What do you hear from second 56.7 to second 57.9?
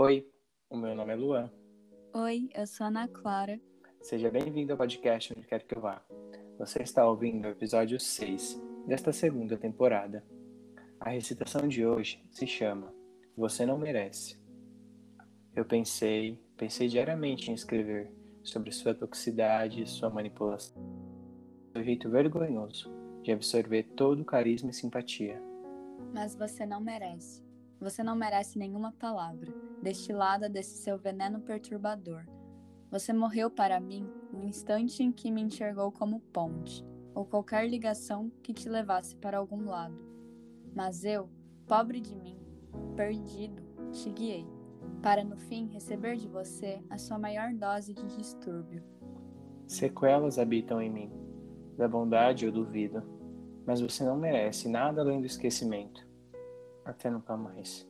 Até nunca mais.